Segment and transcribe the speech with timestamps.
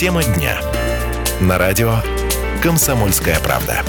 [0.00, 0.58] Тема дня.
[1.42, 1.96] На радио
[2.62, 3.82] «Комсомольская правда».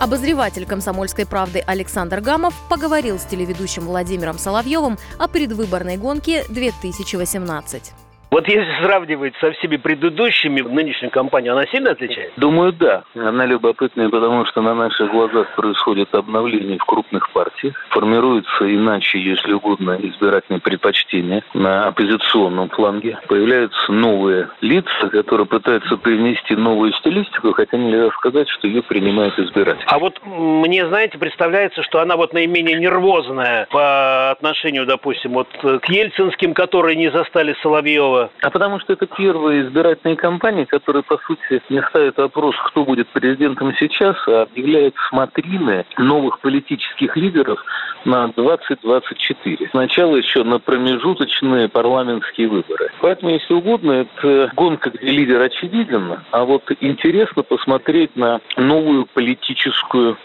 [0.00, 7.92] Обозреватель «Комсомольской правды» Александр Гамов поговорил с телеведущим Владимиром Соловьевым о предвыборной гонке 2018.
[8.34, 12.32] Вот если сравнивать со всеми предыдущими, нынешнюю кампанию, она сильно отличается?
[12.36, 13.04] Думаю, да.
[13.14, 17.76] Она любопытная, потому что на наших глазах происходит обновление в крупных партиях.
[17.90, 23.20] Формируется иначе, если угодно, избирательные предпочтения на оппозиционном фланге.
[23.28, 29.86] Появляются новые лица, которые пытаются привнести новую стилистику, хотя нельзя сказать, что ее принимают избиратели.
[29.86, 35.88] А вот мне, знаете, представляется, что она вот наименее нервозная по отношению, допустим, вот к
[35.88, 41.62] ельцинским, которые не застали Соловьева, а потому что это первая избирательная кампания, которая, по сути,
[41.68, 47.62] не ставит вопрос, кто будет президентом сейчас, а объявляет смотрины новых политических лидеров
[48.04, 49.68] на 2024.
[49.70, 52.90] Сначала еще на промежуточные парламентские выборы.
[53.00, 60.16] Поэтому, если угодно, это гонка, где лидер очевиден, а вот интересно посмотреть на новую политическую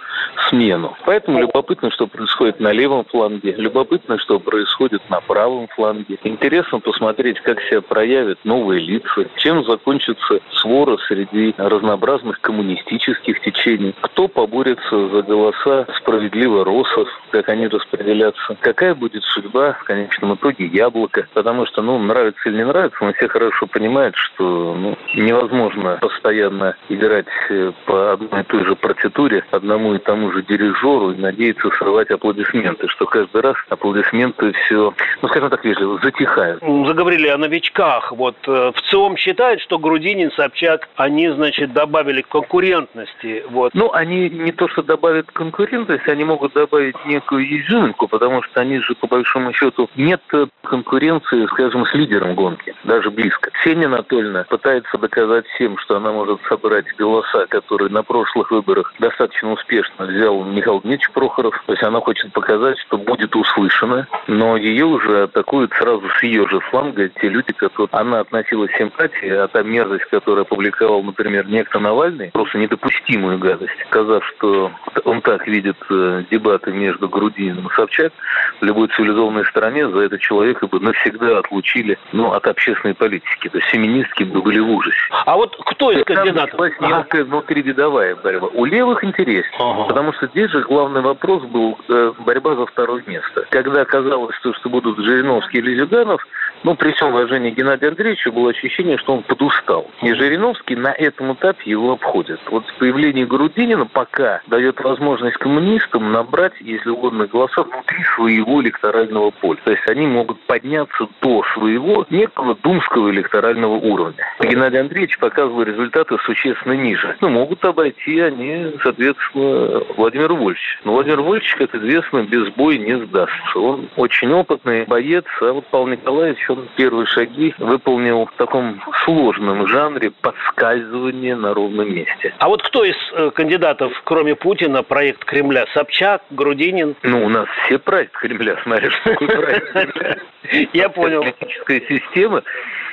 [0.50, 0.96] смену.
[1.06, 6.18] Поэтому любопытно, что происходит на левом фланге, любопытно, что происходит на правом фланге.
[6.24, 14.28] Интересно посмотреть, как себя проявят новые лица, чем закончится свора среди разнообразных коммунистических течений, кто
[14.28, 21.28] поборется за голоса справедливо росов, как они распределятся, какая будет судьба в конечном итоге яблока,
[21.34, 26.76] потому что, ну, нравится или не нравится, но все хорошо понимают, что ну, невозможно постоянно
[26.90, 31.70] играть э, по одной и той же партитуре одному и тому же дирижеру и надеяться
[31.78, 36.64] срывать аплодисменты, что каждый раз аплодисменты все, ну, скажем так вежливо, затихают.
[36.64, 38.12] Заговорили о новичках.
[38.12, 43.44] Вот э, в ЦИОМ считает, что Грудинин, Собчак, они, значит, добавили конкурентности.
[43.52, 43.76] Вот.
[43.76, 48.80] Ну, они не то, что добавят конкурентность, они могут добавить некую изюминку, потому что они
[48.80, 50.24] же, по большому счету, нет
[50.64, 53.52] конкуренции, скажем, с лидером гонки, даже близко.
[53.52, 59.52] Ксения Анатольевна пытается доказать всем, что она может собрать голоса, которые на прошлых выборах достаточно
[59.52, 61.62] успешно взял Михаил Дмитриевич Прохоров.
[61.66, 66.48] То есть она хочет показать, что будет услышана, но ее уже атакуют сразу с ее
[66.48, 71.48] же фланга те люди, которые она относила с симпатией, а та мерзость, которую опубликовал, например,
[71.48, 74.72] некто Навальный, просто недопустимую гадость, сказав, что
[75.06, 78.14] он так видит э, дебаты между Грудининым и Собчак,
[78.62, 83.50] в любой цивилизованной стране за это человека бы навсегда отлучили ну, от общественной политики.
[83.50, 84.98] То есть феминистки бы были в ужасе.
[85.26, 86.60] А вот кто из кандидатов?
[86.80, 87.24] Там ага.
[87.24, 88.48] внутрирядовая борьба.
[88.54, 89.46] У левых интереснее.
[89.60, 89.89] Ага.
[89.90, 93.48] Потому что здесь же главный вопрос был э, борьба за второе место.
[93.50, 96.22] Когда оказалось, что, что будут Жириновский или Зюганов,
[96.64, 99.90] ну, при всем уважении Геннадия Андреевича было ощущение, что он подустал.
[100.02, 102.40] И Жириновский на этом этапе его обходит.
[102.50, 109.60] Вот появление Грудинина пока дает возможность коммунистам набрать, если угодно, голоса внутри своего электорального поля.
[109.64, 114.24] То есть они могут подняться до своего некого думского электорального уровня.
[114.42, 117.16] Геннадий Андреевич показывал результаты существенно ниже.
[117.22, 120.80] Ну, могут обойти они, соответственно, Владимир Вольфович.
[120.84, 123.60] Но Владимир Вольфович, как известно, без боя не сдастся.
[123.60, 129.68] Он очень опытный боец, а вот Павел Николаевич он первые шаги выполнил в таком сложном
[129.68, 132.34] жанре подскальзывания на ровном месте.
[132.40, 135.66] А вот кто из э, кандидатов, кроме Путина, проект Кремля?
[135.74, 136.96] Собчак, Грудинин?
[137.04, 140.18] Ну, у нас все проект Кремля, смотришь, какой проект Кремля.
[140.74, 141.22] Я понял.
[141.24, 142.44] Политическая система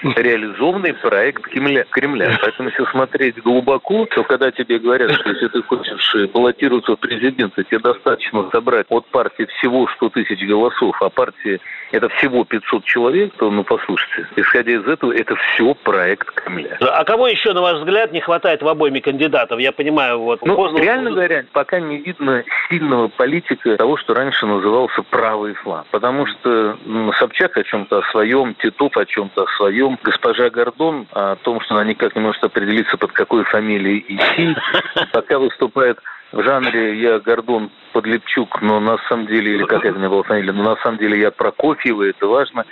[0.02, 1.84] реализованный проект Кремля.
[2.40, 7.64] Поэтому если смотреть глубоко, то когда тебе говорят, что если ты хочешь баллотироваться в президенты,
[7.64, 11.60] тебе достаточно собрать от партии всего 100 тысяч голосов, а партии
[11.92, 16.76] это всего 500 человек, то, ну, послушайте, исходя из этого, это все проект Кремля.
[16.80, 19.60] А кого еще, на ваш взгляд, не хватает в обойме кандидатов?
[19.60, 20.44] Я понимаю, вот...
[20.44, 20.78] Ну, поздно...
[20.78, 25.86] реально говоря, пока не видно сильного политика того, что раньше назывался правый фланг.
[25.90, 31.06] Потому что ну, Собчак о чем-то о своем, Титов о чем-то о своем, госпожа Гордон
[31.12, 34.56] о том, что она никак не может определиться, под какой фамилией идти,
[35.12, 35.98] пока выступает
[36.32, 40.52] в жанре я Гордон Подлепчук, но на самом деле, или как это мне была фамилия,
[40.52, 42.64] но на самом деле я Прокофьева, это важно.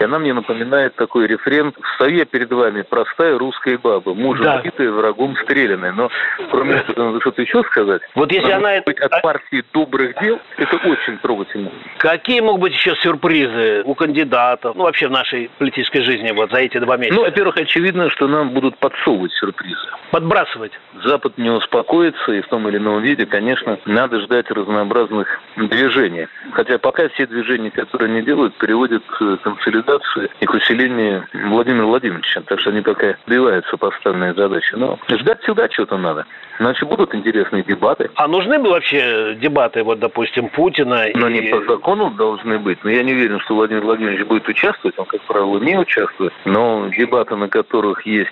[0.00, 4.62] И она мне напоминает такой рефрен «Стою я перед вами, простая русская баба, мужем да.
[4.62, 5.92] битая, врагом стреляная».
[5.92, 6.10] Но
[6.50, 8.02] кроме этого, надо что-то еще сказать.
[8.14, 8.80] Вот если она...
[8.86, 11.70] Быть от партии добрых дел, это очень трогательно.
[11.98, 16.58] Какие могут быть еще сюрпризы у кандидатов, ну вообще в нашей политической жизни вот за
[16.58, 17.16] эти два месяца?
[17.16, 19.88] Ну, во-первых, очевидно, что нам будут подсовывать сюрпризы.
[20.10, 20.72] Подбрасывать.
[21.04, 26.28] Запад не успокоится, и в том или ином виде, конечно, надо ждать раз разнообразных движений.
[26.52, 32.42] Хотя пока все движения, которые они делают, приводят к консолидации и к усилению Владимира Владимировича.
[32.42, 34.74] Так что они пока добиваются поставленной задачи.
[34.74, 36.26] Но ждать всегда чего-то надо.
[36.58, 38.10] Значит, будут интересные дебаты.
[38.16, 41.06] А нужны бы вообще дебаты, вот, допустим, Путина?
[41.14, 41.38] Но и...
[41.38, 42.84] они по закону должны быть.
[42.84, 44.98] Но я не уверен, что Владимир Владимирович будет участвовать.
[44.98, 46.34] Он, как правило, не участвует.
[46.44, 48.30] Но дебаты, на которых есть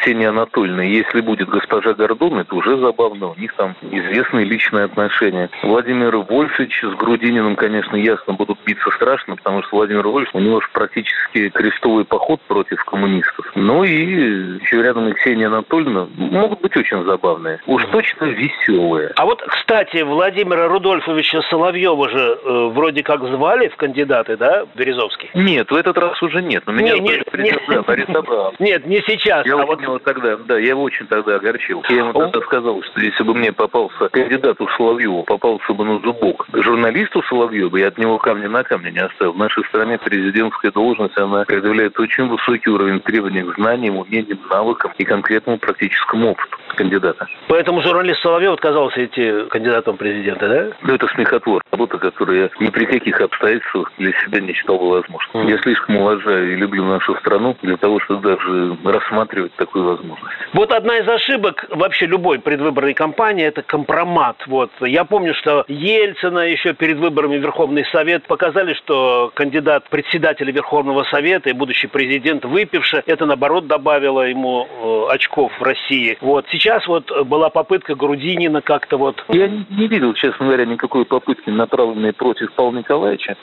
[0.00, 3.28] Ксения Анатольевна, если будет госпожа Гордон, это уже забавно.
[3.28, 3.74] У них там
[4.10, 5.50] известные личные отношения.
[5.62, 10.60] Владимир Вольфович с Грудининым, конечно, ясно будут биться страшно, потому что Владимир Вольфович, у него
[10.60, 13.50] же практически крестовый поход против коммунистов.
[13.54, 19.12] Ну и еще рядом и Ксения Анатольевна могут быть очень забавные уж точно веселые.
[19.16, 25.30] А вот, кстати, Владимира Рудольфовича Соловьева же э, вроде как звали в кандидаты, да, Березовский?
[25.34, 26.62] Нет, в этот раз уже нет.
[26.66, 29.46] Но меня не, не, не, Нет, не сейчас.
[29.46, 29.80] Я а вот...
[29.80, 31.82] его тогда, да, я его очень тогда огорчил.
[31.88, 36.46] Я ему тогда сказал, что если бы мне попался кандидату Соловьеву, попался бы на зубок
[36.52, 39.32] журналисту Соловьеву, я от него камня на камне не оставил.
[39.32, 44.92] В нашей стране президентская должность, она предъявляет очень высокий уровень требований к знаниям, умениям, навыкам
[44.98, 47.26] и конкретному практическому опыту кандидата.
[47.48, 50.66] Поэтому журналист Соловьев отказался идти кандидатом в президенты, да?
[50.82, 51.62] Ну, это смехотвор.
[51.76, 55.46] Работа, которую я ни при каких обстоятельствах для себя не считал бы возможным.
[55.46, 60.34] Я слишком уважаю и люблю нашу страну для того, чтобы даже рассматривать такую возможность.
[60.54, 64.36] Вот одна из ошибок вообще любой предвыборной кампании– это компромат.
[64.46, 64.70] Вот.
[64.80, 71.04] Я помню, что Ельцина еще перед выборами в Верховный Совет показали, что кандидат председателя Верховного
[71.10, 76.16] Совета и будущий президент выпивший, это наоборот добавило ему э, очков в России.
[76.22, 76.46] Вот.
[76.50, 79.22] Сейчас вот была попытка Грудинина как-то вот...
[79.28, 83.36] Я не, видел, честно говоря, никакой попытки, направленной против Павла Николаевича.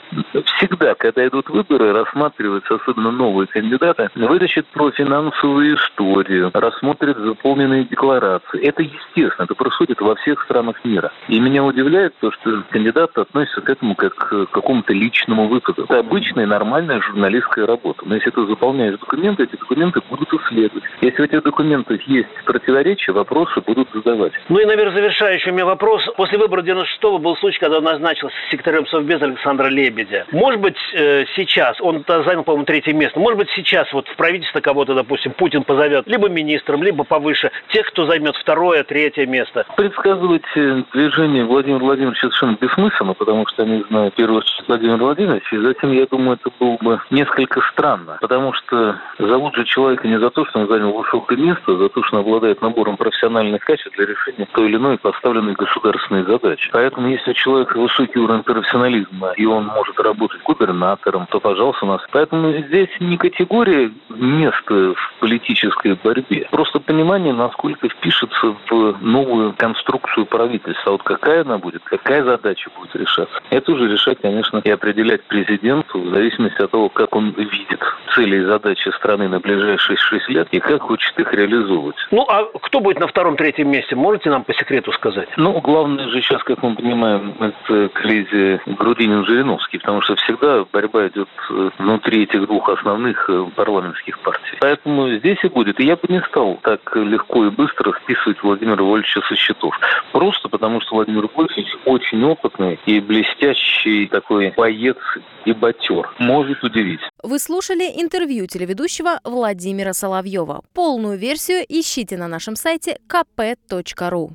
[0.56, 8.62] Всегда, когда идут выборы, рассматриваются, особенно новые кандидаты, вытащат про финансовую историю, рассмотрят заполненные декларации.
[8.62, 11.12] Это естественно, это происходит во всех странах мира.
[11.28, 15.84] И меня удивляет то, что кандидаты относятся к этому как к какому-то личному выпаду.
[15.84, 18.02] Это обычная нормальная журналистская работа.
[18.04, 20.84] Но если ты заполняешь документы, эти документы будут исследовать.
[21.00, 24.32] Если в этих документах есть противоречия, вопросы будут задавать.
[24.48, 26.02] Ну и, наверное, завершающий у меня вопрос.
[26.16, 30.26] После выбора 96-го был случай, когда он назначился секретарем Совбеза Александра Лебедя.
[30.30, 34.60] Может быть, э, сейчас, он занял, по-моему, третье место, может быть, сейчас вот в правительство
[34.60, 39.66] кого-то, допустим, Путин позовет либо министром, либо повыше тех, кто займет второе, третье место.
[39.76, 45.58] Предсказывать э, движение Владимира Владимировича совершенно бессмысленно, потому что они знают первого Владимира Владимировича, и
[45.58, 50.30] затем, я думаю, это было бы несколько странно, потому что зовут же человека не за
[50.30, 53.96] то, что он занял высокое место, а за то, что он обладает набором профессиональных качеств,
[53.96, 56.70] для решения той или иной поставленной государственной задачи.
[56.72, 61.88] Поэтому если у человека высокий уровень профессионализма, и он может работать губернатором, то, пожалуйста, у
[61.88, 62.00] нас.
[62.10, 70.26] Поэтому здесь не категория места в политической борьбе, просто понимание, насколько впишется в новую конструкцию
[70.26, 70.84] правительства.
[70.86, 73.40] А вот какая она будет, какая задача будет решаться.
[73.50, 77.80] Это уже решать, конечно, и определять президенту в зависимости от того, как он видит
[78.14, 81.96] цели и задачи страны на ближайшие шесть лет и как хочет их реализовывать.
[82.10, 85.28] Ну, а кто будет на втором-третьем месте, можете нам по секрету сказать?
[85.36, 91.28] Ну, главное же сейчас, как мы понимаем, это коллизия Грудинин-Жириновский, потому что всегда борьба идет
[91.50, 94.56] э, внутри этих двух основных э, парламентских партий.
[94.60, 95.80] Поэтому здесь и будет.
[95.80, 99.74] И я бы не стал так легко и быстро списывать Владимира Вольфовича со счетов.
[100.12, 104.98] Просто потому, что Владимир Вольфович очень опытный и блестящий такой боец
[105.44, 106.10] и батер.
[106.18, 107.00] Может удивить.
[107.22, 110.62] Вы слушали интервью телеведущего Владимира Соловьева.
[110.74, 114.30] Полную версию ищите на нашем сайте kp.ru.